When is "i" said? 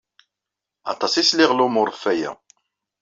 1.21-1.23